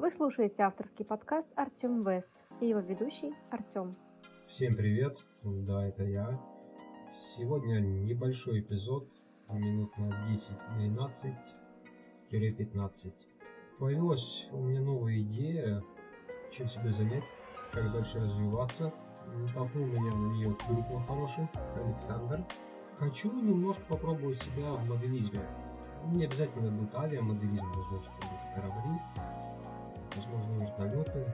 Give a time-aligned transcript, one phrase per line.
[0.00, 2.30] Вы слушаете авторский подкаст «Артем Вест»
[2.60, 3.96] и его ведущий Артем.
[4.46, 6.40] Всем привет, да, это я.
[7.10, 9.08] Сегодня небольшой эпизод,
[9.48, 10.12] минут на
[12.30, 13.12] 10-12-15.
[13.80, 15.82] Появилась у меня новая идея,
[16.52, 17.24] чем себя занять,
[17.72, 18.94] как дальше развиваться.
[19.34, 22.44] Натолкнул меня на нее друг мой хороший, Александр.
[22.98, 25.40] Хочу немножко попробовать себя в моделизме.
[26.12, 29.00] Не обязательно будет авиамоделизм, возможно, будут корабли,
[30.16, 31.32] возможно, вертолеты.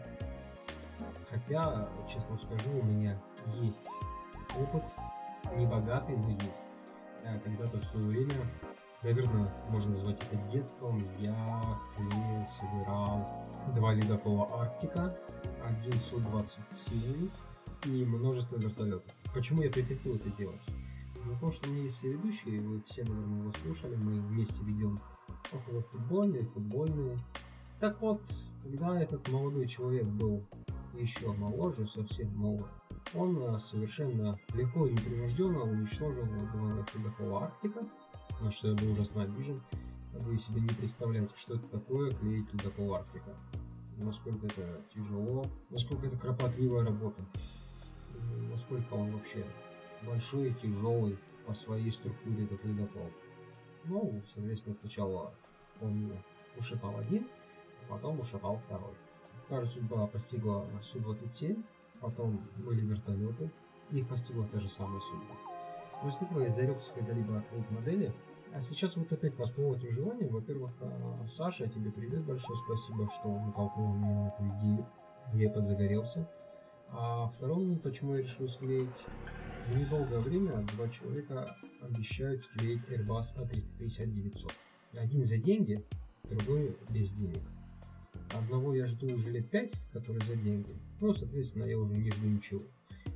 [1.31, 3.19] Хотя, честно скажу, у меня
[3.61, 3.87] есть
[4.57, 4.85] опыт,
[5.57, 6.67] не богатый, но есть.
[7.43, 8.47] Когда-то в свое время,
[9.03, 11.63] наверное, можно назвать это детством, я
[11.97, 15.17] клеил, собирал два ледокола Арктика,
[15.65, 17.31] один Су-27
[17.87, 19.13] и множество вертолетов.
[19.35, 20.61] Почему я прекратил это делать?
[21.15, 24.63] Дело в том, что у меня есть соведущий, вы все, наверное, его слушали, мы вместе
[24.63, 25.01] ведем
[25.53, 27.19] около футбольные, футбольные.
[27.81, 28.23] Так вот,
[28.65, 30.43] когда этот молодой человек был
[30.95, 32.67] еще моложе, совсем молод,
[33.15, 37.87] он э, совершенно легко и непринужденно уничтожил два ледокола Арктика,
[38.41, 39.63] на что я был ужасно обижен.
[40.13, 43.35] Вы себе не представляете, что это такое клеить ледокол Арктика.
[43.99, 47.23] Насколько это тяжело, насколько это кропотливая работа,
[48.51, 49.45] насколько он вообще
[50.07, 53.11] большой и тяжелый по своей структуре этот ледокол.
[53.85, 55.35] Ну, соответственно, сначала
[55.81, 56.13] он
[56.57, 57.29] ушипал один,
[57.89, 58.95] потом ушипал второй.
[59.49, 61.63] Та же судьба постигла Су-27,
[62.01, 63.51] потом были вертолеты,
[63.91, 65.35] их постигла та же самая судьба.
[66.21, 68.13] Этого я зарекся когда-либо модели,
[68.53, 70.29] а сейчас вот опять воспользоваться желанием.
[70.29, 74.87] Во-первых, а, Саша, тебе привет, большое спасибо, что натолкнул меня на эту идею.
[75.33, 76.29] Я подзагорелся.
[76.91, 78.91] А второму, почему я решил склеить
[79.67, 84.53] в недолгое время два человека обещают склеить Airbus A350-900.
[84.93, 85.83] Один за деньги,
[86.25, 87.41] другой без денег.
[88.35, 90.77] Одного я жду уже лет пять, который за деньги.
[91.01, 92.63] Ну, соответственно, я уже не жду ничего.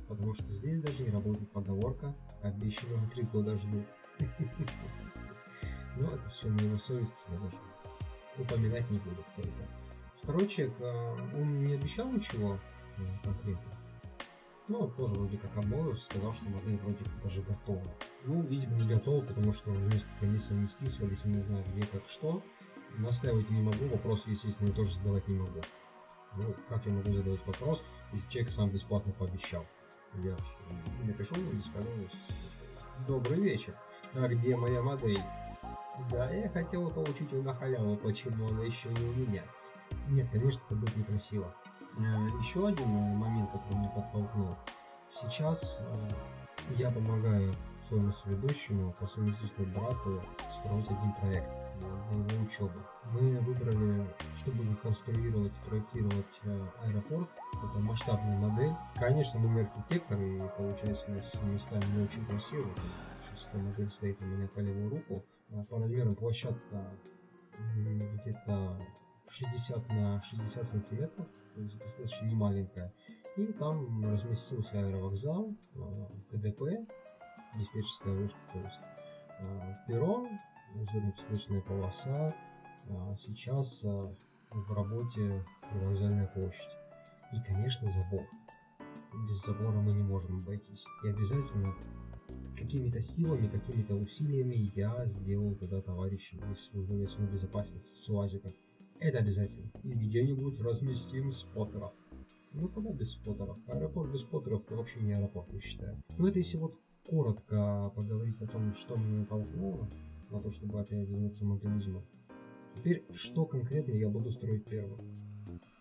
[0.07, 3.85] Потому что здесь даже не работает поговорка «обещанного три года ждут».
[5.97, 7.57] Но это все на его совести, я даже
[8.37, 9.67] упоминать не буду, кто это.
[10.23, 12.59] Второй человек, а, он не обещал ничего
[13.23, 13.79] конкретно.
[14.67, 17.83] Ну, тоже вроде как обмолвился, сказал, что модель вроде как даже готова.
[18.25, 22.07] Ну, видимо, не готова, потому что уже несколько месяцев не списывались, не знаю где, как,
[22.07, 22.43] что.
[22.97, 25.61] Настаивать не могу, вопрос, естественно, тоже задавать не могу.
[26.35, 29.65] Ну, как я могу задавать вопрос, если человек сам бесплатно пообещал?
[30.15, 30.35] Я
[31.03, 32.07] напишу ему и
[33.07, 33.75] добрый вечер,
[34.13, 35.21] а где моя модель?
[36.09, 39.43] Да, я хотел получить ее на халяву, почему она еще не у меня?
[40.07, 41.53] Нет, конечно, это будет некрасиво.
[41.97, 42.01] Э,
[42.41, 44.55] Еще один э, момент, который меня подтолкнул.
[45.09, 46.09] Сейчас э,
[46.77, 47.53] я помогаю
[47.87, 50.21] своему соведущему по совместительству брату
[50.51, 51.49] строить один проект
[51.85, 52.79] его учебу.
[53.13, 56.41] Мы выбрали, чтобы конструировать, проектировать
[56.83, 57.29] аэропорт.
[57.53, 58.73] Это масштабная модель.
[58.95, 62.69] Конечно, мы не архитекторы, и получается у нас местами не очень красиво.
[62.75, 65.25] Сейчас эта модель стоит у меня по левую руку.
[65.69, 66.85] По размерам площадка
[68.23, 68.79] где-то
[69.29, 72.93] 60 на 60 сантиметров, то есть достаточно немаленькая.
[73.37, 76.61] И там разместился аэровокзал, э, КДП,
[77.57, 78.79] диспетчерская вышка, то есть
[79.39, 80.27] э, перрон,
[80.75, 82.35] взлетно-посадочная полоса,
[82.89, 84.15] а сейчас э,
[84.51, 86.77] в работе вокзальная площадь.
[87.33, 88.25] И, конечно, забор.
[89.27, 90.83] Без забора мы не можем обойтись.
[91.03, 91.75] И обязательно
[92.57, 98.53] какими-то силами, какими-то усилиями я сделал туда товарища из службы безопасности с УАЗиком.
[98.99, 99.71] Это обязательно.
[99.83, 101.93] И где-нибудь разместим споттеров.
[102.53, 103.57] Ну куда без споттеров?
[103.67, 106.01] Аэропорт без споттеров вообще не аэропорт, я считаю.
[106.17, 106.75] Ну это если вот
[107.07, 109.89] коротко поговорить о том, что меня толкнуло
[110.29, 112.03] на то, чтобы опять заняться моделизмом.
[112.75, 114.99] Теперь, что конкретно я буду строить первым?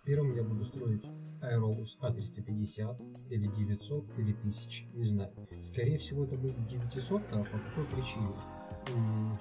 [0.05, 1.05] Первым я буду строить
[1.43, 5.33] Aerobus A350 или 900 или 1000, не знаю.
[5.61, 8.35] Скорее всего это будет 900, а по какой причине?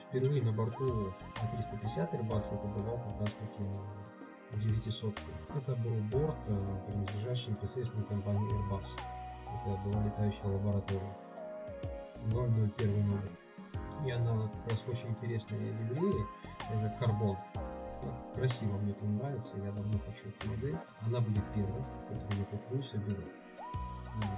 [0.10, 3.64] впервые на борту А350 Airbus я побывал как раз таки
[4.56, 5.20] 900.
[5.56, 8.88] Это был борт, э, принадлежащий непосредственно компании Airbus.
[9.66, 11.18] Это была летающая лаборатория.
[12.32, 13.32] 001 номер.
[14.06, 16.26] И она как раз очень интересная ливрея.
[16.72, 17.38] Это карбон.
[18.36, 20.78] Красиво мне это нравится, я давно хочу эту модель.
[21.02, 23.24] Она будет первой, которую я куплю и соберу.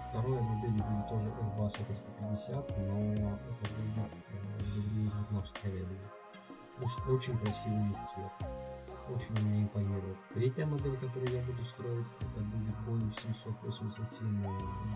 [0.09, 4.05] Второй модель будет тоже Airbus A350, но это будет
[4.59, 6.09] в вьетнамской авиалинии.
[6.81, 8.68] Уж очень красивый цвет.
[9.09, 10.17] Очень мне импонирует.
[10.33, 14.43] Третья модель, которую я буду строить, это будет Boeing 787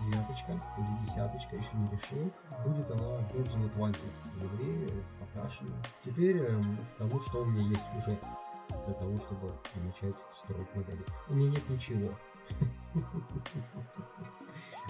[0.04, 2.30] девяточка или десяточка, еще не решил.
[2.64, 5.76] Будет она Virgin Atlantic ливрее, покрашена.
[6.04, 6.62] Теперь э,
[6.94, 8.18] к тому, что у меня есть уже.
[8.86, 9.52] для того, чтобы
[9.84, 11.04] начать строить модели.
[11.28, 12.14] У меня нет ничего.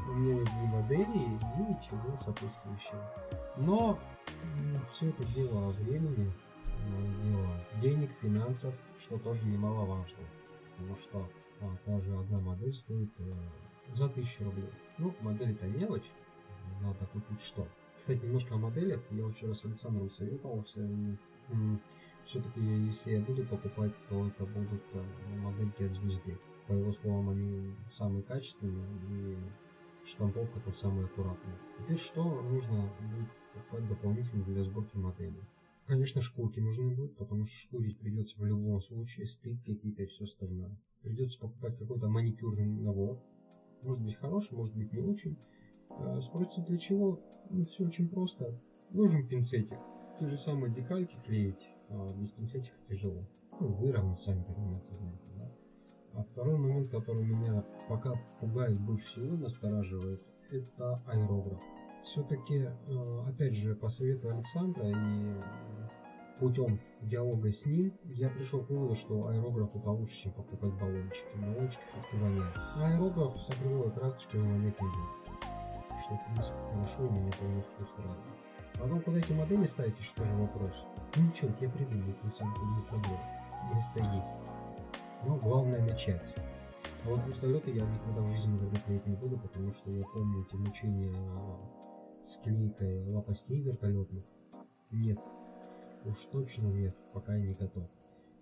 [0.07, 3.11] У меня нет ни модели, ни ничего соответствующего.
[3.57, 3.99] Но
[4.91, 6.31] все это дело времени,
[7.23, 7.49] дело
[7.81, 10.25] денег, финансов, что тоже немаловажно.
[10.77, 11.29] Потому что
[11.61, 13.35] а, та же одна модель стоит э,
[13.95, 14.71] за 1000 рублей.
[14.99, 16.11] Ну, модель это мелочь,
[16.81, 17.67] надо купить что.
[17.99, 19.03] Кстати, немножко о моделях.
[19.11, 20.81] Я вчера с Александром советовался.
[22.25, 25.03] Все-таки, если я буду покупать, то это будут э,
[25.37, 26.39] модельки от звезды.
[26.67, 29.37] По его словам, они самые качественные и
[30.07, 31.59] штамповка-то самая аккуратная.
[31.79, 35.41] Теперь что нужно будет покупать дополнительно для сборки модели?
[35.87, 40.25] Конечно, шкурки нужны будут, потому что шкурить придется в любом случае, стык какие-то и все
[40.25, 40.79] остальное.
[41.03, 43.23] Придется покупать какой-то маникюрный набор.
[43.83, 45.37] Может быть хороший, может быть не очень.
[45.91, 47.21] А, спросите для чего?
[47.51, 48.59] Ну, все очень просто.
[48.91, 49.79] Нужен пинцетик.
[50.19, 53.29] Те же самые декальки клеить, а без пинцетика тяжело.
[53.61, 55.53] Ну, выровнять, сами понимаете, знаете, да?
[56.15, 61.61] А второй момент, который меня пока пугает больше всего, настораживает, это аэрограф.
[62.05, 64.95] Все-таки, а, опять же, по совету Александра и
[66.39, 71.37] путем диалога с ним, я пришел к выводу, что аэрограф это чем покупать баллончики.
[71.37, 72.57] Баллончики все-таки воняют.
[72.77, 75.25] А аэрограф с акриловой красочкой вонять не будет
[76.05, 78.19] что, в принципе, хорошо и меня полностью устраивает.
[78.75, 80.75] Потом, куда эти модели ставить, еще тоже вопрос.
[81.17, 83.21] Ну ничего, я придумаю, на самом деле не проблема.
[83.73, 84.45] Место есть.
[85.25, 86.23] Но главное начать.
[87.05, 90.47] А вот вертолеты я никогда в жизни никогда клеить не буду, потому что я помню
[90.47, 91.15] эти мучения
[92.23, 94.25] с клейкой лопастей вертолетных.
[94.91, 95.21] Нет.
[96.05, 97.89] Уж точно нет, пока я не готов.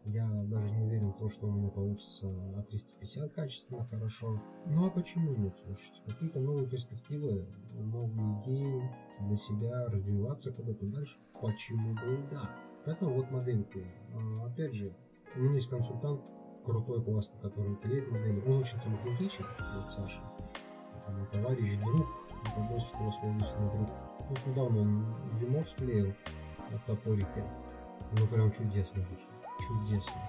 [0.05, 4.41] Я даже не уверен в то, что у меня получится А350 качественно, хорошо.
[4.67, 6.01] Ну а почему нет, слушайте?
[6.09, 11.17] Какие-то новые перспективы, новые идеи для себя, развиваться куда-то дальше.
[11.41, 12.51] Почему бы и да?
[12.85, 13.87] Поэтому вот модельки.
[14.13, 14.93] А, опять же,
[15.37, 16.21] у меня есть консультант
[16.65, 18.41] крутой, классный, который клеит модели.
[18.41, 20.21] Он очень самокритичен, вот Саша.
[21.07, 22.09] Там, товарищ, друг,
[22.45, 23.91] не побойся этого слова, друг.
[24.29, 26.13] Вот недавно он дымок склеил
[26.75, 27.45] от топорика.
[28.19, 29.33] Ну прям чудесно вышло
[29.63, 30.21] чудесно.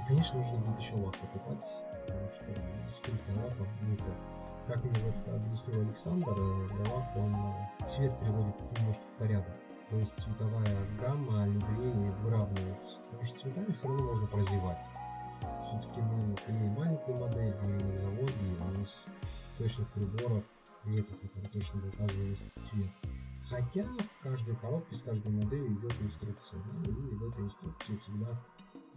[0.00, 1.64] И, конечно, нужно будет еще лак покупать,
[2.06, 4.14] потому что сколько лака не то.
[4.66, 9.54] Как мне вот объяснил Александр, э, лак, он э, цвет приводит немножко в порядок.
[9.88, 12.98] То есть цветовая гамма ливреи выравнивается.
[13.10, 14.78] Потому что цветами все равно можно прозевать.
[15.66, 19.04] Все-таки мы клеим маленькую модель, мы на заводе, у нас
[19.56, 20.44] точных приборов
[20.84, 22.90] нет, который точно показывает цвет.
[23.48, 26.60] Хотя в каждой коробке с каждой моделью идет инструкция.
[26.84, 28.38] И в этой инструкции всегда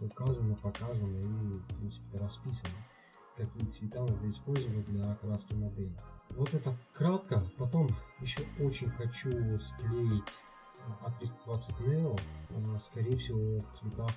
[0.00, 2.74] указано, показано и, в принципе, расписано,
[3.36, 5.96] какие цвета надо использовать для окраски модели.
[6.30, 7.42] Вот это кратко.
[7.56, 7.88] Потом
[8.20, 10.24] еще очень хочу склеить
[11.04, 12.20] А320 Neo,
[12.50, 14.10] а, скорее всего, в цветах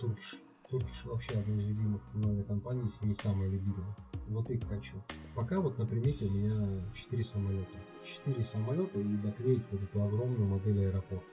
[0.00, 0.38] Turkish.
[0.70, 3.96] Turkish вообще одна из любимых новой компаний, если не самая любимая.
[4.28, 4.94] Вот их хочу.
[5.34, 7.78] Пока вот на примете у меня 4 самолета.
[8.04, 11.24] 4 самолета и доклеить вот эту огромную модель аэропорта.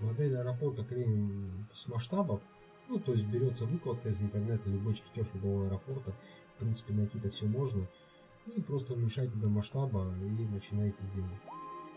[0.00, 2.40] Модель аэропорта клеим с масштабов
[2.88, 6.14] ну, то есть берется выкладка из интернета, любой чертеж любого аэропорта.
[6.54, 7.86] В принципе, найти-то все можно.
[8.46, 11.40] И просто уменьшайте до масштаба и начинаете делать.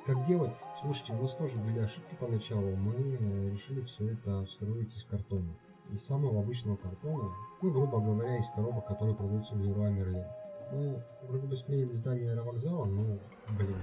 [0.06, 0.52] Как делать?
[0.82, 2.75] Слушайте, у нас тоже были ошибки поначалу.
[2.75, 5.56] Мы решили все это строить из картона.
[5.92, 7.30] Из самого обычного картона.
[7.62, 10.25] Ну, грубо говоря, из коробок, которые продаются в Leroy Merlin.
[10.74, 13.00] Ну, вроде бы склеили здание аэровокзала, но,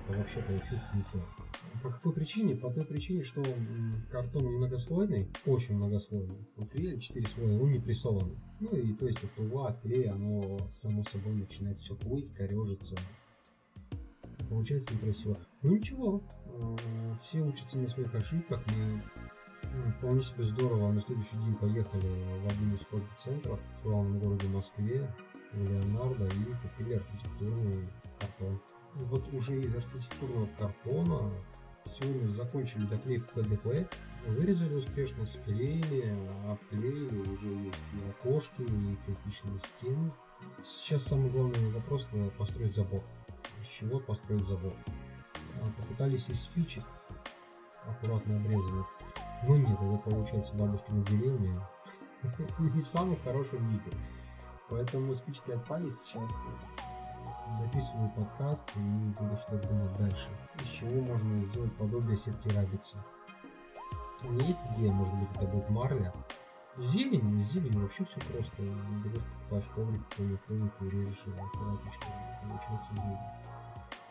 [0.09, 1.25] блин, это вообще получилось не то.
[1.83, 2.57] По какой причине?
[2.57, 3.43] По той причине, что
[4.11, 6.47] картон многослойный, очень многослойный.
[6.73, 8.39] 3 или 4 слоя, он не прессованный.
[8.61, 12.97] Ну и то есть тува, от клея, оно само собой начинает все плыть, корежиться.
[14.49, 15.39] Получается некрасиво.
[15.63, 16.77] Ну ничего, э,
[17.23, 18.63] все учатся на своих ошибках.
[18.69, 19.03] Мы
[19.75, 22.07] ну, вполне себе здорово на следующий день поехали
[22.41, 25.15] в один из хобби-центров в славном городе Москве,
[25.53, 27.89] в Леонардо, и купили архитектурный
[28.19, 28.61] картон.
[28.95, 31.31] Вот уже из архитектурного картона
[31.95, 33.89] Сегодня закончили доклейку КДП,
[34.27, 36.15] вырезали успешно, склеили,
[36.49, 40.13] обклеили, уже есть и окошки, и кирпичные стены.
[40.63, 43.03] Сейчас самый главный вопрос– построить забор.
[43.63, 44.75] Из чего построить забор?
[45.63, 46.85] А, попытались из спичек,
[47.87, 48.87] аккуратно обрезанных,
[49.45, 51.69] но нет, это получается бабушкина деревня,
[52.59, 53.97] не в самом хорошем виде.
[54.69, 56.31] Поэтому спички отпали сейчас
[57.57, 58.81] записываю подкаст и
[59.19, 60.29] буду что-то думать дальше.
[60.63, 62.97] Из чего можно сделать подобие сетки рабицы.
[64.25, 66.13] У меня есть идея, может быть это будет марля.
[66.77, 68.63] Зелень, зелень вообще все просто.
[68.63, 72.07] Берешь, покупаешь коврик, какой-нибудь тоненький, режешь его аккуратничко,
[72.43, 73.19] получается зелень.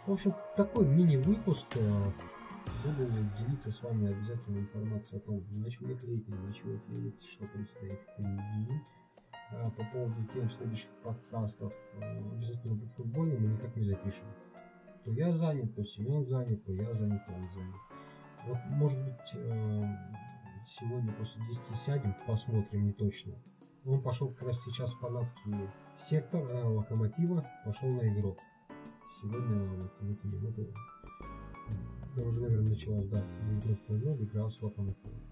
[0.06, 1.66] В общем, такой мини-выпуск.
[1.76, 2.12] Э,
[2.84, 7.46] буду делиться с вами обязательно информацией о том, на чего клеить, на чего клеить, что
[7.46, 8.82] предстоит впереди
[9.50, 14.26] по поводу тем следующих подкастов, э, будет футбольный, мы никак не запишем.
[15.06, 17.76] То я занят, то Семен занят, то я занят, то он занят.
[18.46, 19.84] Вот, может быть, э,
[20.66, 23.34] сегодня после 10 сядем, посмотрим не точно.
[23.86, 28.38] Он пошел как раз сейчас в фанатский сектор э, локомотива, пошел на игрок.
[29.22, 30.74] Сегодня вот в эти минуты,
[32.16, 35.27] да уже, наверное, началась, да, 19.00 игра с локомотивом.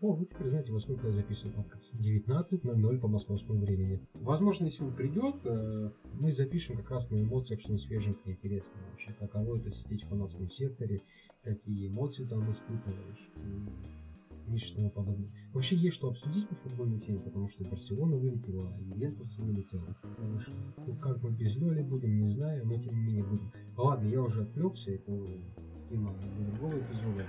[0.00, 1.94] О, вы теперь знаете, во сколько я записываю подкаст.
[1.94, 4.00] 19.00 по московскому времени.
[4.14, 9.12] Возможно, если он придет, э, мы запишем как раз на эмоциях, что свеженькое, интересно вообще.
[9.12, 11.02] Каково это сидеть в фанатском секторе,
[11.42, 13.30] какие эмоции там испытываешь
[14.56, 15.30] и тому подобное.
[15.52, 19.96] Вообще есть что обсудить по футбольной теме, потому что Барселона вылетела, Ювентус вылетела.
[20.86, 23.52] Ну, как мы без Лёли будем, не знаю, но тем не менее будем.
[23.76, 25.12] Ладно, я уже отвлекся, это
[25.90, 27.26] тема для другого эпизода.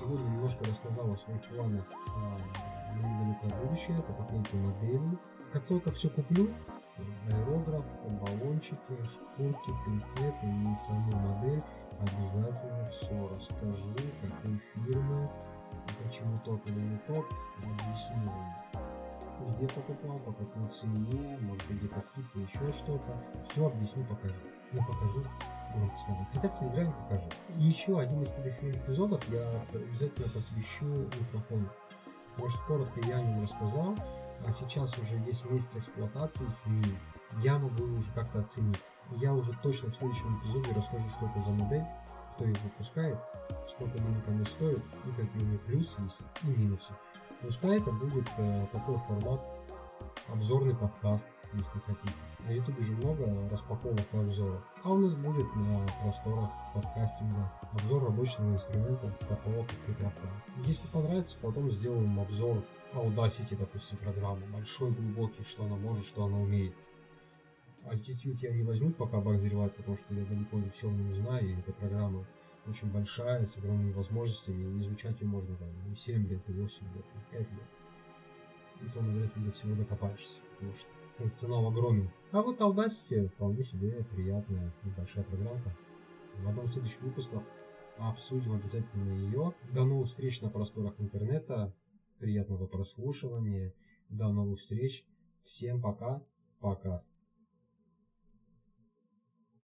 [0.00, 1.84] Сегодня немножко рассказал о своих планах
[2.16, 5.18] на недалекое будущее по покупке модели.
[5.52, 6.48] Как только все куплю,
[7.30, 7.84] аэрограф,
[8.20, 11.62] баллончики, шкурки, пинцеты и саму модель,
[12.00, 15.30] обязательно все расскажу, какой фирмы,
[16.02, 17.26] почему тот или не тот,
[17.58, 18.32] объясню
[19.56, 23.20] где покупал, по какой цене, может быть где-то скидка, еще что-то.
[23.50, 24.34] Все объясню, покажу.
[24.74, 25.22] Ну, покажу,
[25.72, 26.26] громко сказать.
[26.34, 27.28] Хотя в Телеграме покажу.
[27.58, 31.68] И еще один из следующих эпизодов я обязательно посвящу микрофону.
[32.36, 33.94] Может, коротко я о нем рассказал,
[34.44, 36.98] а сейчас уже есть месяц эксплуатации с ним.
[37.42, 38.80] Я могу уже как-то оценить.
[39.12, 41.84] Я уже точно в следующем эпизоде расскажу, что это за модель,
[42.34, 43.18] кто ее выпускает,
[43.68, 46.92] сколько денег она стоит и какие у нее плюсы есть и минусы.
[47.42, 49.40] Пускай это будет э, такой формат
[50.28, 52.33] обзорный подкаст, если хотите.
[52.44, 54.62] На ютубе же много распаковок и обзоров.
[54.82, 60.42] А у нас будет на просторах подкастинга обзор рабочего инструмента, и микрофона.
[60.66, 64.46] Если понравится, потом сделаем обзор Audacity, допустим, программы.
[64.52, 66.74] Большой, глубокий, что она может, что она умеет.
[67.84, 71.58] Altitude я не возьму пока обозревать, потому что я далеко не все не знаю, и
[71.58, 72.26] эта программа
[72.66, 76.94] очень большая, с огромными возможностями, и изучать ее можно там не 7 лет, и 8
[76.94, 77.68] лет, и 5 лет.
[78.82, 82.10] И то ли до всего докопаешься, потому что функционал огромен.
[82.32, 85.76] А вот Audacity вполне себе приятная небольшая программка.
[86.42, 87.42] В одном из следующих выпусков
[87.98, 89.54] обсудим обязательно ее.
[89.72, 91.72] До новых встреч на просторах интернета.
[92.18, 93.72] Приятного прослушивания.
[94.08, 95.04] До новых встреч.
[95.44, 96.22] Всем пока.
[96.60, 97.04] Пока.